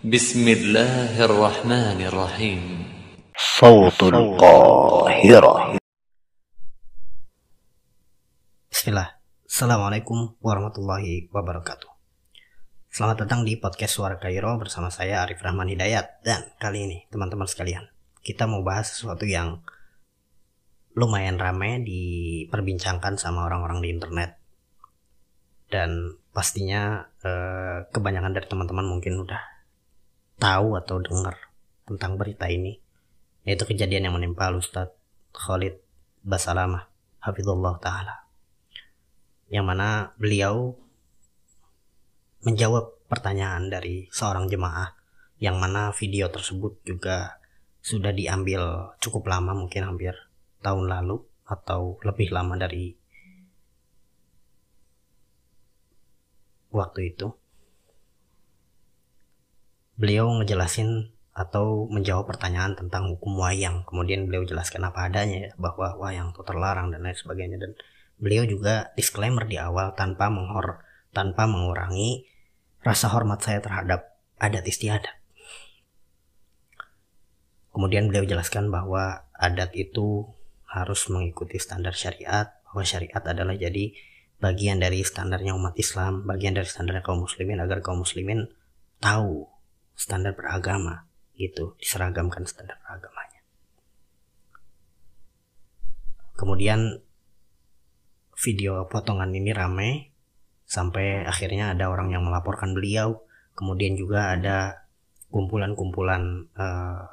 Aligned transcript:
بسم 0.00 0.48
الله 0.48 1.12
الرحمن 1.12 2.00
الرحيم 2.08 2.62
صوت 3.36 4.00
القاهرة 4.00 5.76
Bismillah. 8.72 9.20
Assalamualaikum 9.44 10.40
warahmatullahi 10.40 11.28
wabarakatuh. 11.28 11.92
Selamat 12.88 13.28
datang 13.28 13.44
di 13.44 13.60
podcast 13.60 14.00
Suara 14.00 14.16
Kairo 14.16 14.56
bersama 14.56 14.88
saya 14.88 15.20
Arif 15.20 15.36
Rahman 15.44 15.68
Hidayat. 15.68 16.24
Dan 16.24 16.48
kali 16.56 16.88
ini 16.88 17.04
teman-teman 17.12 17.44
sekalian, 17.44 17.84
kita 18.24 18.48
mau 18.48 18.64
bahas 18.64 18.96
sesuatu 18.96 19.28
yang 19.28 19.60
lumayan 20.96 21.36
ramai 21.36 21.84
diperbincangkan 21.84 23.20
sama 23.20 23.44
orang-orang 23.44 23.84
di 23.84 23.92
internet. 23.92 24.40
Dan 25.68 26.16
pastinya 26.32 27.04
eh, 27.20 27.84
kebanyakan 27.92 28.32
dari 28.32 28.48
teman-teman 28.48 28.88
mungkin 28.88 29.28
udah 29.28 29.58
tahu 30.40 30.80
atau 30.80 30.96
dengar 31.04 31.36
tentang 31.84 32.16
berita 32.16 32.48
ini. 32.48 32.80
Yaitu 33.44 33.68
kejadian 33.68 34.08
yang 34.08 34.16
menimpa 34.16 34.48
Ustadz 34.52 34.96
Khalid 35.36 35.76
Basalamah. 36.24 36.88
Hafizullah 37.20 37.76
Ta'ala 37.84 38.30
yang 39.50 39.66
mana 39.66 40.14
beliau 40.14 40.78
menjawab 42.46 43.02
pertanyaan 43.10 43.66
dari 43.66 44.06
seorang 44.14 44.46
jemaah 44.46 44.94
yang 45.42 45.58
mana 45.58 45.90
video 45.90 46.30
tersebut 46.30 46.78
juga 46.86 47.42
sudah 47.82 48.14
diambil 48.14 48.94
cukup 49.02 49.26
lama 49.26 49.52
mungkin 49.52 49.90
hampir 49.90 50.14
tahun 50.62 50.86
lalu 50.86 51.18
atau 51.50 51.98
lebih 52.06 52.30
lama 52.30 52.54
dari 52.54 52.94
waktu 56.70 57.10
itu 57.10 57.34
beliau 60.00 60.32
ngejelasin 60.40 61.12
atau 61.36 61.86
menjawab 61.92 62.26
pertanyaan 62.26 62.72
tentang 62.72 63.12
hukum 63.12 63.36
wayang 63.36 63.84
kemudian 63.84 64.26
beliau 64.26 64.48
jelaskan 64.48 64.88
apa 64.88 65.12
adanya 65.12 65.36
ya 65.46 65.50
bahwa 65.60 65.94
wayang 66.00 66.32
itu 66.32 66.42
terlarang 66.42 66.88
dan 66.88 67.04
lain 67.04 67.14
sebagainya 67.14 67.60
dan 67.60 67.76
beliau 68.16 68.48
juga 68.48 68.90
disclaimer 68.96 69.44
di 69.44 69.60
awal 69.60 69.92
tanpa 69.94 70.32
menghor 70.32 70.82
tanpa 71.12 71.44
mengurangi 71.46 72.24
rasa 72.80 73.12
hormat 73.12 73.44
saya 73.44 73.60
terhadap 73.60 74.16
adat 74.40 74.64
istiadat. 74.64 75.16
Kemudian 77.70 78.10
beliau 78.10 78.26
jelaskan 78.26 78.72
bahwa 78.72 79.28
adat 79.36 79.76
itu 79.78 80.26
harus 80.66 81.06
mengikuti 81.12 81.60
standar 81.60 81.94
syariat, 81.94 82.50
bahwa 82.66 82.82
syariat 82.82 83.22
adalah 83.22 83.54
jadi 83.54 83.94
bagian 84.40 84.80
dari 84.80 85.04
standarnya 85.04 85.54
umat 85.54 85.76
Islam, 85.76 86.26
bagian 86.26 86.56
dari 86.56 86.66
standarnya 86.66 87.04
kaum 87.04 87.22
muslimin 87.28 87.62
agar 87.62 87.84
kaum 87.84 88.02
muslimin 88.02 88.48
tahu 88.98 89.46
standar 89.94 90.36
beragama 90.36 91.08
gitu, 91.34 91.76
diseragamkan 91.80 92.44
standar 92.44 92.76
beragamanya. 92.84 93.40
Kemudian 96.36 97.04
video 98.40 98.88
potongan 98.88 99.28
ini 99.36 99.52
ramai 99.52 100.08
sampai 100.64 101.28
akhirnya 101.28 101.76
ada 101.76 101.92
orang 101.92 102.14
yang 102.14 102.24
melaporkan 102.24 102.72
beliau. 102.72 103.20
Kemudian 103.52 103.98
juga 103.98 104.32
ada 104.32 104.88
kumpulan-kumpulan 105.28 106.48
uh, 106.56 107.04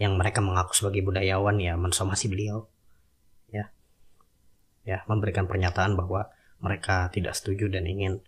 yang 0.00 0.16
mereka 0.16 0.40
mengaku 0.40 0.72
sebagai 0.72 1.04
budayawan 1.04 1.60
ya 1.60 1.76
mensomasi 1.76 2.30
beliau. 2.32 2.70
Ya. 3.52 3.68
Ya 4.86 5.04
memberikan 5.04 5.44
pernyataan 5.44 5.98
bahwa 5.98 6.32
mereka 6.62 7.12
tidak 7.12 7.36
setuju 7.36 7.68
dan 7.68 7.84
ingin 7.84 8.24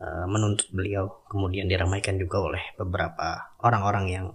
uh, 0.00 0.26
menuntut 0.26 0.66
beliau 0.72 1.22
kemudian 1.28 1.68
diramaikan 1.68 2.16
juga 2.16 2.40
oleh 2.40 2.64
beberapa 2.74 3.54
orang-orang 3.60 4.06
yang 4.08 4.26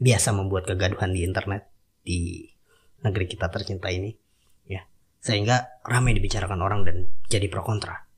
biasa 0.00 0.32
membuat 0.36 0.68
kegaduhan 0.68 1.12
di 1.12 1.24
internet 1.26 1.68
di 2.04 2.48
negeri 3.00 3.26
kita 3.28 3.48
tercinta 3.48 3.88
ini 3.88 4.20
sehingga 5.20 5.84
ramai 5.84 6.16
dibicarakan 6.16 6.60
orang 6.64 6.80
dan 6.88 6.96
jadi 7.28 7.46
pro 7.52 7.60
kontra. 7.60 8.08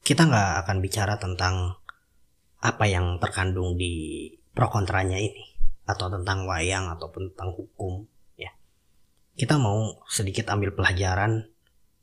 Kita 0.00 0.24
nggak 0.24 0.64
akan 0.64 0.76
bicara 0.80 1.20
tentang 1.20 1.76
apa 2.64 2.84
yang 2.88 3.20
terkandung 3.20 3.76
di 3.76 4.24
pro 4.56 4.72
kontranya 4.72 5.20
ini 5.20 5.44
atau 5.84 6.08
tentang 6.08 6.48
wayang 6.48 6.88
ataupun 6.88 7.36
tentang 7.36 7.52
hukum 7.52 8.08
ya. 8.40 8.48
Kita 9.36 9.60
mau 9.60 10.00
sedikit 10.08 10.48
ambil 10.48 10.72
pelajaran 10.72 11.52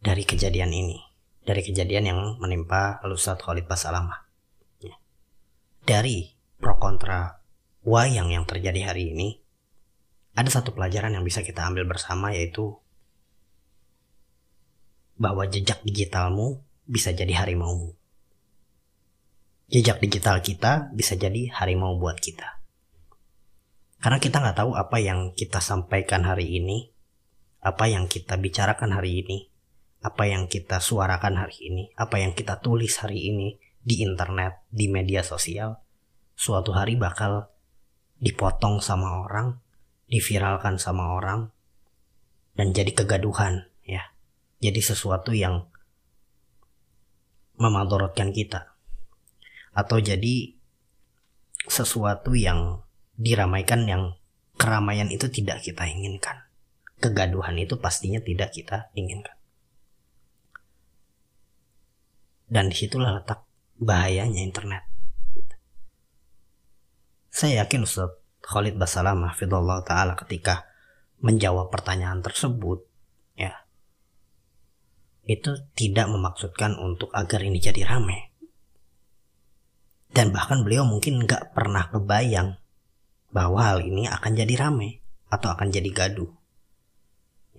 dari 0.06 0.22
kejadian 0.22 0.70
ini, 0.70 1.02
dari 1.46 1.62
kejadian 1.62 2.06
yang 2.10 2.20
menimpa 2.42 3.00
Ustadz 3.06 3.46
Khalid 3.46 3.70
Basalamah. 3.70 4.26
Ya. 4.82 4.98
Dari 5.86 6.34
pro 6.58 6.82
kontra 6.82 7.46
wayang 7.86 8.34
yang 8.34 8.50
terjadi 8.50 8.92
hari 8.92 9.14
ini, 9.14 9.38
ada 10.34 10.50
satu 10.50 10.74
pelajaran 10.74 11.14
yang 11.14 11.24
bisa 11.24 11.46
kita 11.46 11.64
ambil 11.64 11.86
bersama 11.86 12.34
yaitu 12.34 12.76
bahwa 15.16 15.48
jejak 15.48 15.80
digitalmu 15.86 16.66
bisa 16.90 17.16
jadi 17.16 17.46
harimaumu. 17.46 17.96
Jejak 19.72 20.02
digital 20.02 20.42
kita 20.44 20.92
bisa 20.92 21.16
jadi 21.16 21.50
harimau 21.54 21.96
buat 21.98 22.20
kita. 22.20 22.62
Karena 24.02 24.22
kita 24.22 24.38
nggak 24.38 24.58
tahu 24.60 24.78
apa 24.78 24.98
yang 25.02 25.34
kita 25.34 25.64
sampaikan 25.64 26.28
hari 26.28 26.62
ini, 26.62 26.94
apa 27.64 27.90
yang 27.90 28.06
kita 28.06 28.38
bicarakan 28.38 28.94
hari 28.94 29.26
ini, 29.26 29.50
apa 30.06 30.30
yang 30.30 30.46
kita 30.46 30.78
suarakan 30.78 31.42
hari 31.42 31.74
ini, 31.74 31.90
apa 31.98 32.22
yang 32.22 32.38
kita 32.38 32.62
tulis 32.62 33.02
hari 33.02 33.34
ini 33.34 33.58
di 33.82 34.06
internet, 34.06 34.62
di 34.70 34.86
media 34.86 35.26
sosial, 35.26 35.82
suatu 36.38 36.78
hari 36.78 36.94
bakal 36.94 37.50
dipotong 38.22 38.86
sama 38.86 39.26
orang 39.26 39.58
diviralkan 40.06 40.78
sama 40.78 41.18
orang 41.18 41.50
dan 42.54 42.70
jadi 42.70 42.94
kegaduhan 42.94 43.66
ya. 43.82 44.14
Jadi 44.62 44.78
sesuatu 44.78 45.34
yang 45.34 45.66
memadorotkan 47.58 48.30
kita. 48.30 48.78
Atau 49.74 50.06
jadi 50.06 50.54
sesuatu 51.66 52.38
yang 52.38 52.86
diramaikan 53.18 53.90
yang 53.90 54.22
keramaian 54.54 55.10
itu 55.10 55.34
tidak 55.34 55.66
kita 55.66 55.90
inginkan. 55.90 56.46
Kegaduhan 57.02 57.58
itu 57.58 57.82
pastinya 57.82 58.22
tidak 58.22 58.54
kita 58.54 58.94
inginkan 58.94 59.35
dan 62.56 62.72
di 62.72 62.76
situlah 62.80 63.20
letak 63.20 63.44
bahayanya 63.76 64.40
internet 64.40 64.88
saya 67.36 67.68
yakin 67.68 67.84
Ustaz 67.84 68.16
Khalid 68.48 68.80
Basalamah 68.80 69.36
Fidullah 69.36 69.84
Ta'ala 69.84 70.16
ketika 70.16 70.72
menjawab 71.20 71.68
pertanyaan 71.68 72.24
tersebut 72.24 72.88
ya 73.36 73.52
itu 75.28 75.52
tidak 75.76 76.08
memaksudkan 76.08 76.78
untuk 76.78 77.10
agar 77.12 77.42
ini 77.42 77.58
jadi 77.58 77.82
rame. 77.84 78.32
Dan 80.16 80.32
bahkan 80.32 80.64
beliau 80.64 80.88
mungkin 80.88 81.28
nggak 81.28 81.52
pernah 81.52 81.92
kebayang 81.92 82.56
bahwa 83.36 83.68
hal 83.68 83.84
ini 83.84 84.08
akan 84.08 84.32
jadi 84.32 84.56
rame 84.56 85.04
atau 85.28 85.52
akan 85.52 85.68
jadi 85.76 85.92
gaduh 85.92 86.32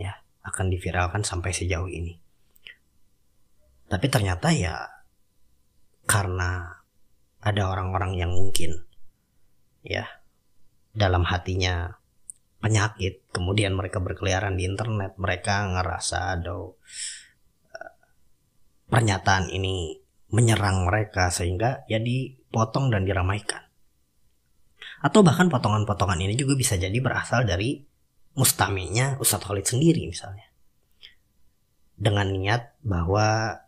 ya 0.00 0.24
akan 0.40 0.72
diviralkan 0.72 1.20
sampai 1.20 1.52
sejauh 1.52 1.90
ini 1.92 2.16
tapi 3.86 4.06
ternyata 4.10 4.50
ya 4.50 4.86
karena 6.06 6.82
ada 7.42 7.62
orang-orang 7.70 8.18
yang 8.18 8.34
mungkin 8.34 8.86
ya 9.86 10.06
dalam 10.96 11.22
hatinya 11.28 11.94
penyakit, 12.58 13.22
kemudian 13.30 13.76
mereka 13.76 14.02
berkeliaran 14.02 14.58
di 14.58 14.66
internet, 14.66 15.14
mereka 15.20 15.68
ngerasa 15.70 16.34
ada 16.34 16.56
uh, 16.56 16.74
pernyataan 18.90 19.52
ini 19.52 20.00
menyerang 20.32 20.82
mereka 20.88 21.30
sehingga 21.30 21.86
ya 21.86 22.02
dipotong 22.02 22.90
dan 22.90 23.06
diramaikan. 23.06 23.62
Atau 25.04 25.22
bahkan 25.22 25.46
potongan-potongan 25.46 26.18
ini 26.18 26.34
juga 26.34 26.58
bisa 26.58 26.74
jadi 26.74 26.96
berasal 26.98 27.46
dari 27.46 27.84
mustaminya 28.34 29.20
Ustadz 29.22 29.46
Khalid 29.46 29.66
sendiri 29.68 30.08
misalnya. 30.08 30.50
Dengan 31.96 32.32
niat 32.34 32.76
bahwa 32.82 33.60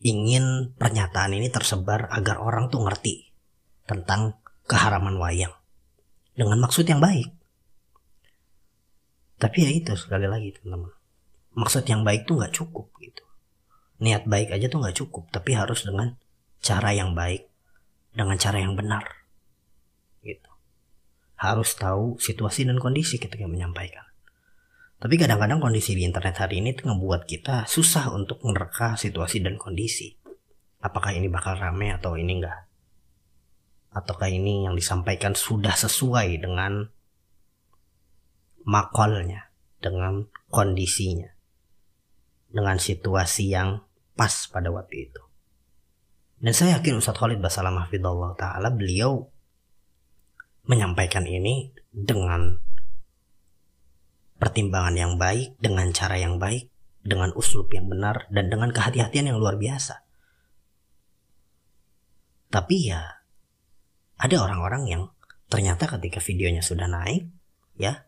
ingin 0.00 0.76
pernyataan 0.76 1.32
ini 1.36 1.48
tersebar 1.48 2.08
agar 2.12 2.40
orang 2.42 2.68
tuh 2.68 2.84
ngerti 2.84 3.32
tentang 3.88 4.36
keharaman 4.66 5.16
wayang 5.16 5.54
dengan 6.36 6.60
maksud 6.60 6.84
yang 6.84 7.00
baik. 7.00 7.32
Tapi 9.36 9.56
ya 9.68 9.70
itu 9.72 9.92
sekali 9.96 10.28
lagi 10.28 10.52
teman-teman. 10.56 10.92
Maksud 11.56 11.84
yang 11.88 12.04
baik 12.04 12.28
tuh 12.28 12.40
nggak 12.40 12.52
cukup 12.52 12.92
gitu. 13.00 13.24
Niat 14.00 14.28
baik 14.28 14.52
aja 14.52 14.68
tuh 14.68 14.80
nggak 14.84 14.96
cukup, 14.96 15.28
tapi 15.32 15.56
harus 15.56 15.84
dengan 15.84 16.20
cara 16.60 16.92
yang 16.92 17.16
baik, 17.16 17.48
dengan 18.12 18.36
cara 18.36 18.60
yang 18.60 18.76
benar. 18.76 19.04
Gitu. 20.20 20.50
Harus 21.36 21.76
tahu 21.76 22.20
situasi 22.20 22.68
dan 22.68 22.80
kondisi 22.80 23.16
ketika 23.16 23.48
menyampaikan. 23.48 24.04
Tapi 24.96 25.14
kadang-kadang 25.20 25.60
kondisi 25.60 25.92
di 25.92 26.08
internet 26.08 26.40
hari 26.40 26.64
ini 26.64 26.72
tuh 26.72 26.88
ngebuat 26.88 27.28
kita 27.28 27.68
susah 27.68 28.12
untuk 28.16 28.40
menerka 28.44 28.96
situasi 28.96 29.44
dan 29.44 29.60
kondisi. 29.60 30.16
Apakah 30.80 31.12
ini 31.12 31.28
bakal 31.28 31.60
rame 31.60 31.92
atau 31.92 32.16
ini 32.16 32.40
enggak? 32.40 32.66
ataukah 33.96 34.28
ini 34.28 34.68
yang 34.68 34.76
disampaikan 34.76 35.32
sudah 35.32 35.72
sesuai 35.72 36.36
dengan 36.44 36.84
makolnya, 38.68 39.48
dengan 39.80 40.28
kondisinya, 40.52 41.32
dengan 42.52 42.76
situasi 42.76 43.56
yang 43.56 43.88
pas 44.12 44.52
pada 44.52 44.68
waktu 44.68 45.08
itu. 45.08 45.22
Dan 46.36 46.52
saya 46.52 46.76
yakin 46.76 47.00
Ustadz 47.00 47.16
Khalid 47.16 47.40
Basalamah 47.40 47.88
Fidullah 47.88 48.36
Ta'ala 48.36 48.68
beliau 48.68 49.32
menyampaikan 50.68 51.24
ini 51.24 51.72
dengan 51.88 52.60
pertimbangan 54.36 54.96
yang 54.96 55.12
baik, 55.16 55.56
dengan 55.60 55.90
cara 55.96 56.20
yang 56.20 56.36
baik, 56.36 56.68
dengan 57.00 57.32
uslub 57.32 57.72
yang 57.72 57.88
benar, 57.88 58.28
dan 58.28 58.52
dengan 58.52 58.72
kehati-hatian 58.72 59.32
yang 59.32 59.38
luar 59.40 59.56
biasa. 59.56 60.04
Tapi 62.52 62.76
ya, 62.92 63.02
ada 64.16 64.36
orang-orang 64.40 64.82
yang 64.88 65.02
ternyata 65.46 65.88
ketika 65.98 66.20
videonya 66.20 66.60
sudah 66.64 66.88
naik, 66.88 67.28
ya, 67.76 68.06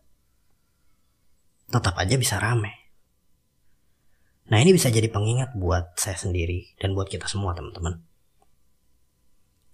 tetap 1.69 1.95
aja 1.97 2.15
bisa 2.17 2.41
rame. 2.41 2.73
Nah 4.49 4.57
ini 4.57 4.73
bisa 4.73 4.89
jadi 4.89 5.05
pengingat 5.13 5.53
buat 5.53 5.93
saya 5.93 6.17
sendiri 6.17 6.73
dan 6.81 6.97
buat 6.97 7.05
kita 7.05 7.29
semua 7.29 7.53
teman-teman. 7.53 8.01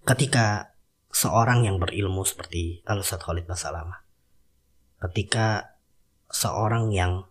Ketika 0.04 0.76
seorang 1.08 1.64
yang 1.64 1.80
berilmu 1.80 2.22
seperti 2.28 2.84
Al-Ustaz 2.84 3.24
Khalid 3.24 3.48
Basalamah, 3.48 4.04
ketika 5.08 5.75
seorang 6.36 6.92
yang 6.92 7.24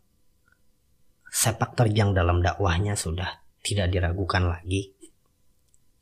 sepak 1.30 1.78
terjang 1.78 2.18
dalam 2.18 2.42
dakwahnya 2.42 2.98
sudah 2.98 3.46
tidak 3.62 3.94
diragukan 3.94 4.50
lagi. 4.50 4.98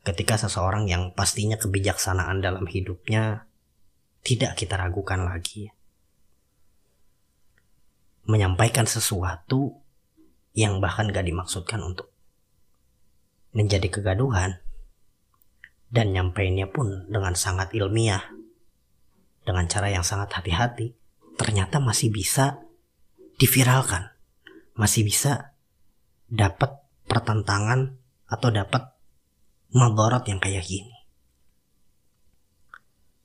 Ketika 0.08 0.40
seseorang 0.40 0.88
yang 0.88 1.12
pastinya 1.12 1.60
kebijaksanaan 1.60 2.40
dalam 2.40 2.64
hidupnya 2.64 3.48
tidak 4.24 4.56
kita 4.56 4.80
ragukan 4.80 5.28
lagi. 5.28 5.68
Menyampaikan 8.24 8.88
sesuatu 8.88 9.84
yang 10.56 10.80
bahkan 10.80 11.12
gak 11.12 11.28
dimaksudkan 11.28 11.84
untuk 11.84 12.08
menjadi 13.52 13.92
kegaduhan. 13.92 14.64
Dan 15.94 16.16
nyampainya 16.16 16.72
pun 16.72 17.06
dengan 17.12 17.36
sangat 17.36 17.76
ilmiah. 17.76 18.24
Dengan 19.44 19.68
cara 19.68 19.92
yang 19.92 20.08
sangat 20.08 20.32
hati-hati. 20.40 20.96
Ternyata 21.36 21.84
masih 21.84 22.10
bisa 22.10 22.64
diviralkan 23.44 24.08
masih 24.80 25.04
bisa 25.04 25.52
dapat 26.32 26.80
pertentangan 27.12 28.00
atau 28.24 28.50
dapat 28.56 28.96
madorot 29.76 30.24
yang 30.32 30.40
kayak 30.40 30.64
gini. 30.64 30.96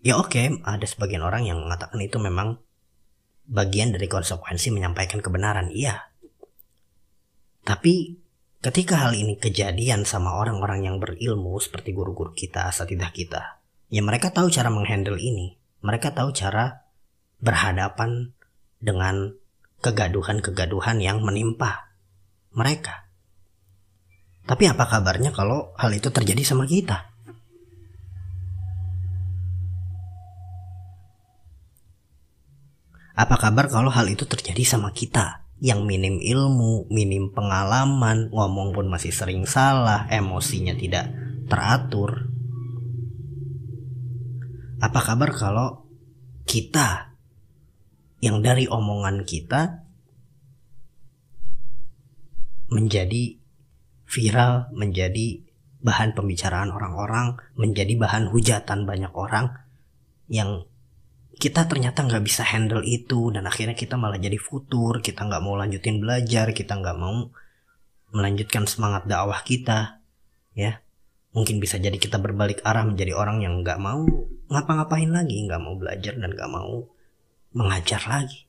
Ya 0.03 0.19
oke, 0.19 0.35
okay, 0.35 0.59
ada 0.67 0.83
sebagian 0.91 1.23
orang 1.23 1.47
yang 1.47 1.63
mengatakan 1.63 2.03
itu 2.03 2.19
memang 2.19 2.59
bagian 3.47 3.95
dari 3.95 4.11
konsekuensi 4.11 4.75
menyampaikan 4.75 5.23
kebenaran. 5.23 5.71
Iya. 5.71 6.11
Tapi 7.63 8.19
ketika 8.59 9.07
hal 9.07 9.15
ini 9.15 9.39
kejadian 9.39 10.03
sama 10.03 10.35
orang-orang 10.35 10.83
yang 10.83 10.97
berilmu 10.99 11.63
seperti 11.63 11.95
guru-guru 11.95 12.35
kita, 12.35 12.67
asatidah 12.67 13.15
kita, 13.15 13.63
ya 13.87 14.03
mereka 14.03 14.35
tahu 14.35 14.51
cara 14.51 14.67
menghandle 14.67 15.19
ini. 15.19 15.55
Mereka 15.79 16.11
tahu 16.11 16.35
cara 16.35 16.91
berhadapan 17.39 18.35
dengan 18.83 19.39
kegaduhan-kegaduhan 19.79 20.99
yang 20.99 21.23
menimpa 21.23 21.95
mereka. 22.55 23.09
Tapi 24.49 24.65
apa 24.65 24.89
kabarnya 24.89 25.31
kalau 25.31 25.77
hal 25.77 25.93
itu 25.93 26.09
terjadi 26.09 26.41
sama 26.41 26.65
kita? 26.65 27.13
Apa 33.19 33.35
kabar 33.35 33.67
kalau 33.67 33.91
hal 33.91 34.07
itu 34.07 34.25
terjadi 34.31 34.63
sama 34.63 34.95
kita 34.95 35.43
yang 35.59 35.83
minim 35.83 36.23
ilmu, 36.23 36.87
minim 36.87 37.35
pengalaman, 37.35 38.31
ngomong 38.31 38.71
pun 38.71 38.87
masih 38.87 39.11
sering 39.11 39.43
salah, 39.43 40.07
emosinya 40.07 40.73
tidak 40.79 41.11
teratur? 41.51 42.31
Apa 44.79 45.01
kabar 45.03 45.35
kalau 45.35 45.83
kita 46.47 47.18
yang 48.19 48.43
dari 48.43 48.67
omongan 48.67 49.23
kita 49.23 49.87
menjadi 52.69 53.39
viral, 54.05 54.73
menjadi 54.75 55.43
bahan 55.79 56.13
pembicaraan 56.13 56.75
orang-orang, 56.75 57.39
menjadi 57.55 57.95
bahan 57.95 58.29
hujatan 58.29 58.85
banyak 58.85 59.13
orang 59.15 59.55
yang 60.27 60.67
kita 61.39 61.71
ternyata 61.71 62.03
nggak 62.03 62.27
bisa 62.27 62.43
handle 62.43 62.83
itu 62.83 63.31
dan 63.31 63.47
akhirnya 63.47 63.79
kita 63.79 63.95
malah 63.95 64.19
jadi 64.19 64.35
futur, 64.37 64.99
kita 64.99 65.23
nggak 65.23 65.39
mau 65.39 65.55
lanjutin 65.55 66.03
belajar, 66.03 66.51
kita 66.51 66.75
nggak 66.75 66.99
mau 66.99 67.31
melanjutkan 68.11 68.67
semangat 68.67 69.07
dakwah 69.07 69.39
kita, 69.47 70.03
ya. 70.59 70.83
Mungkin 71.31 71.63
bisa 71.63 71.79
jadi 71.79 71.95
kita 71.95 72.19
berbalik 72.19 72.65
arah 72.67 72.83
menjadi 72.83 73.15
orang 73.15 73.45
yang 73.45 73.63
nggak 73.63 73.79
mau 73.79 74.03
ngapa-ngapain 74.51 75.07
lagi, 75.15 75.47
nggak 75.47 75.63
mau 75.63 75.79
belajar 75.79 76.19
dan 76.19 76.35
nggak 76.35 76.51
mau 76.51 76.91
mengajar 77.59 77.99
lagi. 78.07 78.47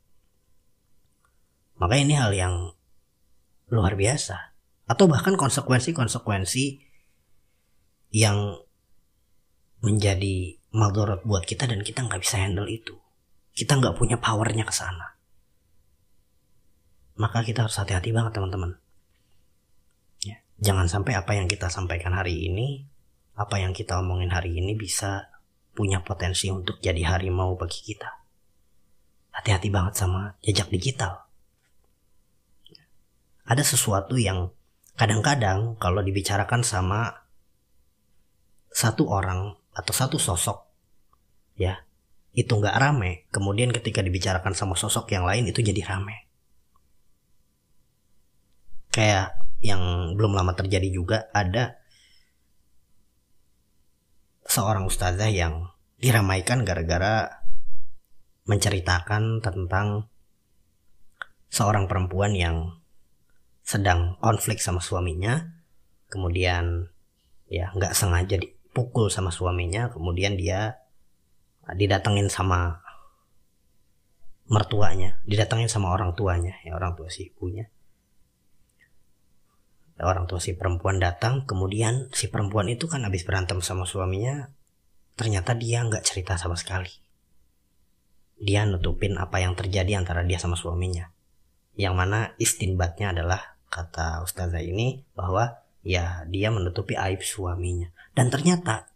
Maka 1.81 1.97
ini 1.97 2.13
hal 2.13 2.29
yang 2.38 2.77
luar 3.73 3.97
biasa. 3.97 4.53
Atau 4.85 5.09
bahkan 5.09 5.33
konsekuensi-konsekuensi 5.33 6.85
yang 8.13 8.61
menjadi 9.81 10.61
maldorot 10.69 11.25
buat 11.25 11.50
kita 11.50 11.65
dan 11.65 11.81
kita 11.81 12.06
nggak 12.06 12.21
bisa 12.21 12.38
handle 12.38 12.69
itu. 12.69 12.94
Kita 13.57 13.81
nggak 13.81 13.97
punya 13.97 14.21
powernya 14.21 14.61
ke 14.65 14.73
sana. 14.73 15.17
Maka 17.17 17.41
kita 17.41 17.65
harus 17.65 17.77
hati-hati 17.81 18.13
banget 18.13 18.38
teman-teman. 18.38 18.77
Ya, 20.23 20.41
jangan 20.62 20.85
sampai 20.85 21.17
apa 21.17 21.33
yang 21.35 21.50
kita 21.50 21.67
sampaikan 21.67 22.15
hari 22.15 22.50
ini, 22.50 22.85
apa 23.35 23.57
yang 23.57 23.73
kita 23.73 24.00
omongin 24.00 24.31
hari 24.31 24.57
ini 24.57 24.77
bisa 24.77 25.27
punya 25.73 26.01
potensi 26.01 26.50
untuk 26.50 26.81
jadi 26.81 27.13
harimau 27.13 27.55
bagi 27.55 27.94
kita 27.94 28.19
hati-hati 29.39 29.71
banget 29.71 29.95
sama 29.95 30.36
jejak 30.44 30.68
digital. 30.68 31.31
Ada 33.47 33.63
sesuatu 33.63 34.19
yang 34.19 34.51
kadang-kadang 35.00 35.80
kalau 35.80 36.03
dibicarakan 36.03 36.59
sama 36.59 37.24
satu 38.68 39.07
orang 39.07 39.56
atau 39.71 39.94
satu 39.95 40.19
sosok, 40.19 40.68
ya 41.56 41.88
itu 42.36 42.51
nggak 42.51 42.75
rame. 42.75 43.31
Kemudian 43.31 43.72
ketika 43.72 44.03
dibicarakan 44.03 44.51
sama 44.51 44.75
sosok 44.75 45.08
yang 45.15 45.24
lain 45.24 45.48
itu 45.48 45.63
jadi 45.63 45.81
rame. 45.88 46.27
Kayak 48.91 49.39
yang 49.63 50.13
belum 50.19 50.36
lama 50.36 50.51
terjadi 50.51 50.91
juga 50.91 51.31
ada 51.31 51.79
seorang 54.46 54.84
ustazah 54.84 55.31
yang 55.31 55.72
diramaikan 56.00 56.67
gara-gara 56.67 57.38
menceritakan 58.50 59.46
tentang 59.46 60.10
seorang 61.53 61.86
perempuan 61.86 62.34
yang 62.34 62.82
sedang 63.62 64.18
konflik 64.18 64.58
sama 64.58 64.82
suaminya, 64.82 65.62
kemudian 66.10 66.89
ya 67.46 67.70
nggak 67.77 67.94
sengaja 67.94 68.41
dipukul 68.41 69.13
sama 69.13 69.29
suaminya, 69.29 69.94
kemudian 69.94 70.34
dia 70.34 70.82
didatengin 71.70 72.34
sama 72.34 72.82
mertuanya, 74.50 75.22
didatengin 75.29 75.70
sama 75.70 75.94
orang 75.94 76.18
tuanya, 76.18 76.58
ya 76.65 76.74
orang 76.74 76.98
tua 76.98 77.13
si 77.13 77.29
ibunya. 77.29 77.70
Orang 80.01 80.25
tua 80.25 80.41
si 80.41 80.58
perempuan 80.58 80.98
datang, 80.98 81.46
kemudian 81.46 82.10
si 82.18 82.34
perempuan 82.34 82.65
itu 82.65 82.89
kan 82.89 83.06
habis 83.06 83.22
berantem 83.27 83.62
sama 83.62 83.86
suaminya, 83.86 84.50
ternyata 85.13 85.53
dia 85.53 85.86
nggak 85.86 86.01
cerita 86.01 86.34
sama 86.34 86.58
sekali 86.58 87.09
dia 88.39 88.63
nutupin 88.63 89.19
apa 89.19 89.43
yang 89.43 89.53
terjadi 89.53 90.00
antara 90.00 90.24
dia 90.24 90.39
sama 90.39 90.55
suaminya. 90.55 91.12
Yang 91.75 91.96
mana 91.96 92.19
istinbatnya 92.39 93.12
adalah 93.12 93.60
kata 93.67 94.24
ustazah 94.24 94.63
ini 94.63 95.03
bahwa 95.13 95.60
ya 95.84 96.24
dia 96.27 96.50
menutupi 96.50 96.96
aib 96.96 97.19
suaminya. 97.19 97.91
Dan 98.15 98.31
ternyata 98.31 98.88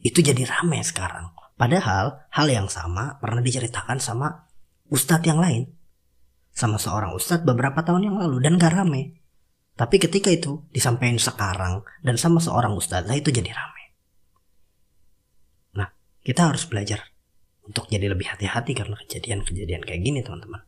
itu 0.00 0.24
jadi 0.24 0.48
rame 0.48 0.80
sekarang. 0.80 1.36
Padahal 1.60 2.24
hal 2.32 2.48
yang 2.48 2.72
sama 2.72 3.20
pernah 3.20 3.44
diceritakan 3.44 4.00
sama 4.00 4.48
ustadz 4.88 5.28
yang 5.28 5.36
lain. 5.36 5.68
Sama 6.56 6.80
seorang 6.80 7.12
ustadz 7.12 7.44
beberapa 7.44 7.84
tahun 7.84 8.08
yang 8.08 8.16
lalu 8.16 8.40
dan 8.40 8.56
gak 8.56 8.72
rame. 8.72 9.20
Tapi 9.76 9.96
ketika 10.00 10.32
itu 10.32 10.64
disampaikan 10.72 11.20
sekarang 11.20 11.84
dan 12.00 12.16
sama 12.16 12.40
seorang 12.40 12.72
ustazah 12.76 13.12
itu 13.12 13.28
jadi 13.28 13.52
rame. 13.52 13.84
Nah, 15.76 15.88
kita 16.24 16.48
harus 16.48 16.64
belajar 16.64 17.10
untuk 17.66 17.86
jadi 17.88 18.10
lebih 18.10 18.26
hati-hati 18.28 18.72
karena 18.72 18.96
kejadian-kejadian 19.06 19.82
kayak 19.84 20.00
gini 20.02 20.20
teman-teman. 20.24 20.62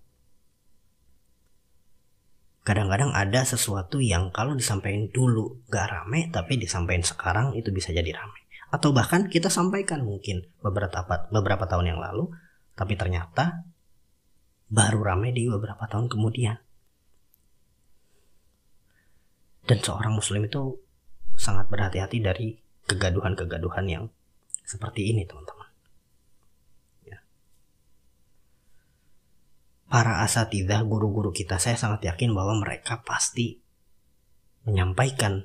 Kadang-kadang 2.62 3.10
ada 3.10 3.42
sesuatu 3.42 3.98
yang 3.98 4.30
kalau 4.30 4.54
disampaikan 4.54 5.10
dulu 5.10 5.66
gak 5.66 5.90
rame 5.90 6.30
tapi 6.30 6.56
disampaikan 6.62 7.02
sekarang 7.02 7.46
itu 7.58 7.74
bisa 7.74 7.90
jadi 7.90 8.14
rame. 8.14 8.38
atau 8.72 8.88
bahkan 8.96 9.28
kita 9.28 9.52
sampaikan 9.52 10.00
mungkin 10.00 10.48
beberapa 10.64 11.04
beberapa 11.28 11.68
tahun 11.68 11.92
yang 11.92 12.00
lalu 12.00 12.32
tapi 12.72 12.96
ternyata 12.96 13.68
baru 14.72 15.04
ramai 15.04 15.36
di 15.36 15.44
beberapa 15.44 15.84
tahun 15.84 16.08
kemudian 16.08 16.56
dan 19.68 19.78
seorang 19.78 20.16
muslim 20.16 20.48
itu 20.48 20.80
sangat 21.36 21.68
berhati-hati 21.68 22.18
dari 22.24 22.56
kegaduhan-kegaduhan 22.88 23.86
yang 23.86 24.04
seperti 24.64 25.12
ini 25.12 25.28
teman-teman 25.28 25.68
ya. 27.06 27.18
Para 29.92 30.24
asatidah 30.24 30.80
guru-guru 30.88 31.36
kita 31.36 31.60
saya 31.60 31.76
sangat 31.76 32.08
yakin 32.08 32.32
bahwa 32.32 32.56
mereka 32.64 33.04
pasti 33.04 33.60
menyampaikan 34.64 35.44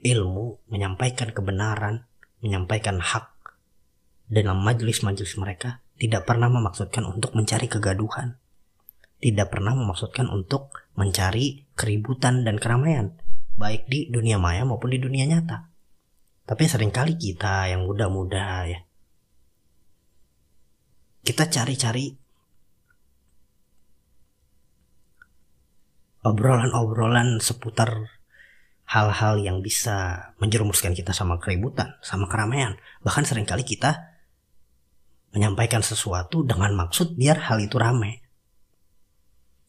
ilmu 0.00 0.64
menyampaikan 0.72 1.36
kebenaran 1.36 2.08
menyampaikan 2.40 3.04
hak 3.04 3.36
dalam 4.32 4.64
majelis-majelis 4.64 5.36
mereka 5.36 5.84
tidak 6.00 6.24
pernah 6.24 6.48
memaksudkan 6.48 7.04
untuk 7.04 7.36
mencari 7.36 7.68
kegaduhan 7.68 8.40
tidak 9.20 9.52
pernah 9.52 9.76
memaksudkan 9.76 10.32
untuk 10.32 10.72
mencari 10.96 11.68
keributan 11.76 12.48
dan 12.48 12.56
keramaian 12.56 13.16
baik 13.56 13.88
di 13.88 14.12
dunia 14.12 14.36
maya 14.36 14.68
maupun 14.68 14.92
di 14.92 15.00
dunia 15.00 15.24
nyata. 15.24 15.72
Tapi 16.46 16.62
sering 16.68 16.92
kali 16.94 17.18
kita 17.18 17.72
yang 17.72 17.88
muda-muda 17.88 18.70
ya, 18.70 18.80
kita 21.26 21.50
cari-cari 21.50 22.14
obrolan-obrolan 26.26 27.38
seputar 27.38 28.10
hal-hal 28.86 29.38
yang 29.38 29.62
bisa 29.62 30.30
menjerumuskan 30.42 30.94
kita 30.94 31.14
sama 31.14 31.38
keributan, 31.38 31.94
sama 32.02 32.26
keramaian. 32.26 32.78
Bahkan 33.06 33.22
sering 33.26 33.46
kali 33.46 33.62
kita 33.62 34.14
menyampaikan 35.34 35.82
sesuatu 35.82 36.42
dengan 36.42 36.74
maksud 36.74 37.14
biar 37.14 37.46
hal 37.50 37.62
itu 37.62 37.78
ramai. 37.78 38.22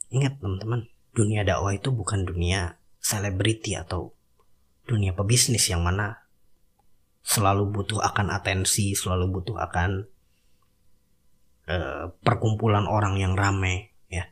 Ingat 0.09 0.39
teman-teman, 0.39 0.87
dunia 1.11 1.43
dakwah 1.43 1.75
itu 1.75 1.91
bukan 1.91 2.23
dunia 2.23 2.79
selebriti 3.01 3.75
atau 3.75 4.15
dunia 4.87 5.11
pebisnis 5.11 5.67
yang 5.67 5.83
mana 5.83 6.23
selalu 7.27 7.67
butuh 7.67 7.99
akan 7.99 8.31
atensi, 8.31 8.95
selalu 8.95 9.27
butuh 9.27 9.59
akan 9.59 10.07
uh, 11.67 12.15
perkumpulan 12.23 12.87
orang 12.87 13.19
yang 13.19 13.35
ramai, 13.35 13.91
ya. 14.07 14.31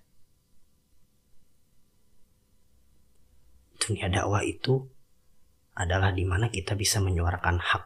Dunia 3.85 4.09
dakwah 4.09 4.41
itu 4.41 4.81
adalah 5.77 6.09
di 6.09 6.25
mana 6.25 6.49
kita 6.49 6.73
bisa 6.73 6.97
menyuarakan 7.05 7.61
hak. 7.61 7.83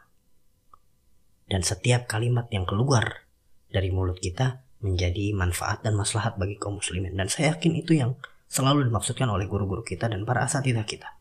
Dan 1.50 1.66
setiap 1.66 2.08
kalimat 2.08 2.48
yang 2.56 2.64
keluar 2.64 3.28
dari 3.68 3.92
mulut 3.92 4.22
kita 4.22 4.64
menjadi 4.80 5.36
manfaat 5.36 5.84
dan 5.84 6.00
maslahat 6.00 6.40
bagi 6.40 6.56
kaum 6.56 6.80
muslimin. 6.80 7.20
Dan 7.20 7.28
saya 7.28 7.58
yakin 7.58 7.74
itu 7.84 8.00
yang 8.00 8.16
selalu 8.48 8.88
dimaksudkan 8.88 9.28
oleh 9.28 9.50
guru-guru 9.50 9.84
kita 9.84 10.08
dan 10.08 10.24
para 10.24 10.48
asatidah 10.48 10.88
kita. 10.88 11.20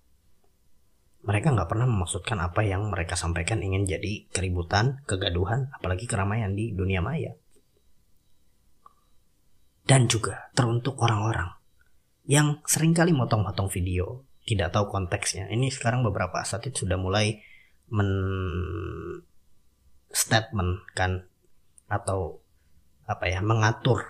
Mereka 1.27 1.51
nggak 1.51 1.69
pernah 1.69 1.91
memaksudkan 1.91 2.39
apa 2.39 2.63
yang 2.63 2.87
mereka 2.87 3.19
sampaikan 3.19 3.59
ingin 3.59 3.85
jadi 3.85 4.31
keributan, 4.31 5.03
kegaduhan, 5.05 5.75
apalagi 5.75 6.07
keramaian 6.07 6.55
di 6.55 6.71
dunia 6.71 7.03
maya. 7.03 7.35
Dan 9.89 10.07
juga 10.07 10.53
teruntuk 10.55 11.01
orang-orang 11.01 11.49
yang 12.29 12.61
sering 12.69 12.93
kali 12.93 13.17
motong-motong 13.17 13.73
video, 13.73 14.28
tidak 14.49 14.73
tahu 14.73 14.89
konteksnya. 14.89 15.53
Ini 15.53 15.69
sekarang 15.69 16.01
beberapa 16.01 16.41
asatid 16.41 16.73
sudah 16.73 16.97
mulai 16.97 17.45
men 17.93 18.09
statement 20.09 20.89
kan 20.97 21.29
atau 21.93 22.41
apa 23.05 23.29
ya 23.29 23.45
mengatur 23.45 24.09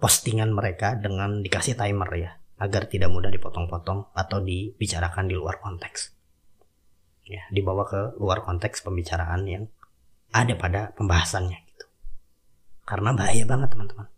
postingan 0.00 0.52
mereka 0.52 0.96
dengan 0.96 1.44
dikasih 1.44 1.76
timer 1.76 2.08
ya 2.16 2.30
agar 2.56 2.88
tidak 2.88 3.12
mudah 3.12 3.28
dipotong-potong 3.28 4.16
atau 4.16 4.38
dibicarakan 4.40 5.28
di 5.28 5.36
luar 5.36 5.60
konteks. 5.60 6.16
Ya, 7.24 7.44
dibawa 7.48 7.88
ke 7.88 8.20
luar 8.20 8.44
konteks 8.44 8.84
pembicaraan 8.84 9.48
yang 9.48 9.64
ada 10.28 10.52
pada 10.60 10.92
pembahasannya 10.92 11.56
gitu. 11.72 11.86
Karena 12.84 13.16
bahaya 13.16 13.44
banget 13.48 13.72
teman-teman. 13.72 14.08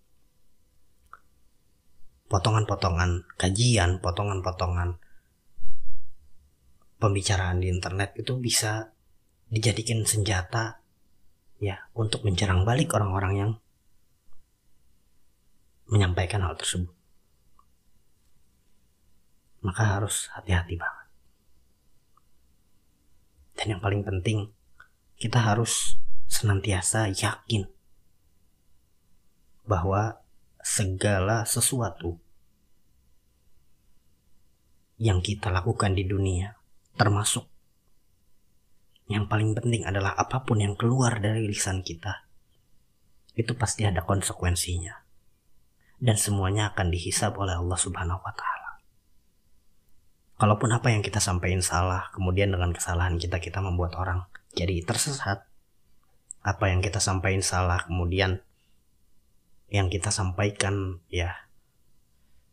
Potongan-potongan 2.26 3.22
kajian, 3.38 4.02
potongan-potongan 4.02 4.98
pembicaraan 6.98 7.62
di 7.62 7.70
internet 7.70 8.16
itu 8.18 8.34
bisa 8.40 8.90
dijadikan 9.46 10.02
senjata 10.02 10.82
ya 11.62 11.86
untuk 11.94 12.26
menyerang 12.26 12.66
balik 12.66 12.92
orang-orang 12.98 13.34
yang 13.36 13.52
menyampaikan 15.86 16.42
hal 16.42 16.58
tersebut. 16.58 16.90
Maka 19.62 19.82
harus 19.98 20.30
hati-hati 20.34 20.74
banget. 20.74 21.06
Dan 23.56 23.66
yang 23.76 23.80
paling 23.80 24.02
penting, 24.04 24.50
kita 25.16 25.40
harus 25.40 25.96
senantiasa 26.26 27.08
yakin 27.08 27.70
bahwa 29.66 30.20
segala 30.66 31.46
sesuatu 31.46 32.18
yang 34.98 35.22
kita 35.22 35.54
lakukan 35.54 35.94
di 35.94 36.02
dunia, 36.02 36.58
termasuk 36.98 37.46
yang 39.06 39.30
paling 39.30 39.54
penting 39.54 39.86
adalah 39.86 40.18
apa 40.18 40.42
pun 40.42 40.58
yang 40.58 40.74
keluar 40.74 41.22
dari 41.22 41.46
lisan 41.46 41.86
kita, 41.86 42.26
itu 43.38 43.54
pasti 43.54 43.86
ada 43.86 44.02
konsekuensinya 44.02 45.06
dan 46.02 46.18
semuanya 46.18 46.74
akan 46.74 46.90
dihisap 46.90 47.38
oleh 47.38 47.54
Allah 47.54 47.78
Subhanahu 47.78 48.18
wa 48.18 48.34
taala. 48.34 48.82
Kalaupun 50.34 50.74
apa 50.74 50.90
yang 50.90 51.06
kita 51.06 51.22
sampaikan 51.22 51.62
salah, 51.62 52.10
kemudian 52.10 52.50
dengan 52.50 52.74
kesalahan 52.74 53.22
kita 53.22 53.38
kita 53.38 53.62
membuat 53.62 53.94
orang 54.02 54.26
jadi 54.58 54.82
tersesat. 54.82 55.46
Apa 56.42 56.74
yang 56.74 56.82
kita 56.82 56.98
sampaikan 56.98 57.46
salah, 57.46 57.86
kemudian 57.86 58.42
yang 59.72 59.90
kita 59.90 60.14
sampaikan 60.14 61.02
ya 61.10 61.50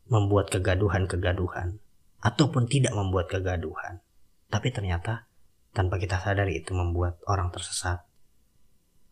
membuat 0.10 0.50
kegaduhan-kegaduhan 0.52 1.80
ataupun 2.20 2.68
tidak 2.68 2.94
membuat 2.98 3.30
kegaduhan. 3.30 4.02
Tapi 4.50 4.70
ternyata 4.70 5.30
tanpa 5.74 5.98
kita 5.98 6.22
sadari 6.22 6.62
itu 6.62 6.74
membuat 6.78 7.18
orang 7.26 7.50
tersesat 7.50 8.06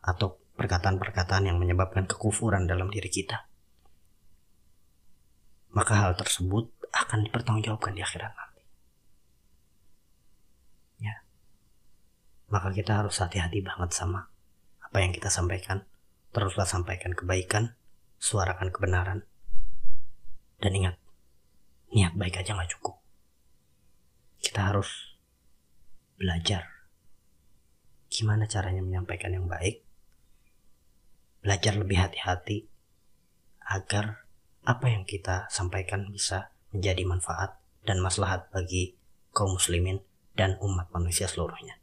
atau 0.01 0.41
perkataan-perkataan 0.57 1.49
yang 1.49 1.57
menyebabkan 1.57 2.05
kekufuran 2.05 2.69
dalam 2.69 2.89
diri 2.93 3.09
kita 3.09 3.51
maka 5.71 5.95
hal 5.95 6.13
tersebut 6.19 6.67
akan 6.91 7.27
dipertanggungjawabkan 7.27 7.95
di 7.95 8.03
akhirat 8.03 8.31
nanti. 8.35 8.63
Ya. 10.99 11.15
Maka 12.51 12.75
kita 12.75 13.03
harus 13.03 13.15
hati-hati 13.23 13.63
banget 13.63 13.95
sama 13.95 14.27
apa 14.83 14.97
yang 14.99 15.15
kita 15.15 15.31
sampaikan. 15.31 15.87
Teruslah 16.31 16.67
sampaikan 16.67 17.11
kebaikan, 17.11 17.75
suarakan 18.21 18.69
kebenaran. 18.69 19.25
Dan 20.61 20.77
ingat, 20.77 20.95
niat 21.89 22.13
baik 22.13 22.45
aja 22.45 22.53
nggak 22.53 22.77
cukup. 22.77 23.01
Kita 24.37 24.69
harus 24.69 25.17
belajar 26.21 26.69
gimana 28.11 28.45
caranya 28.45 28.85
menyampaikan 28.85 29.33
yang 29.33 29.49
baik, 29.49 29.81
belajar 31.41 31.73
lebih 31.79 31.97
hati-hati 31.97 32.69
agar 33.65 34.27
apa 34.61 34.85
yang 34.91 35.07
kita 35.07 35.49
sampaikan 35.49 36.05
bisa 36.13 36.53
menjadi 36.69 37.07
manfaat 37.07 37.57
dan 37.87 37.97
maslahat 38.03 38.51
bagi 38.53 38.99
kaum 39.33 39.57
muslimin 39.57 40.03
dan 40.37 40.59
umat 40.61 40.93
manusia 40.93 41.25
seluruhnya. 41.25 41.81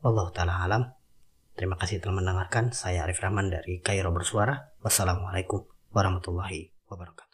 Allah 0.00 0.30
taala 0.32 0.64
alam. 0.64 0.82
Terima 1.54 1.78
kasih 1.78 2.02
telah 2.02 2.18
mendengarkan. 2.18 2.74
Saya 2.74 3.06
Arif 3.06 3.22
Rahman 3.22 3.46
dari 3.52 3.78
Kairo 3.78 4.10
Bersuara. 4.10 4.74
Wassalamualaikum 4.82 5.73
warahmatullahi 5.94 6.74
wabarakatuh. 6.90 7.33